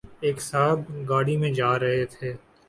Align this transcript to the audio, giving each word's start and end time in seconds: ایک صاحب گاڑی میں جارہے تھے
ایک 0.25 0.37
صاحب 0.41 0.79
گاڑی 1.09 1.35
میں 1.41 1.51
جارہے 1.53 2.05
تھے 2.13 2.29